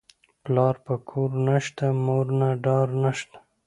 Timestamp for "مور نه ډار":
2.05-2.87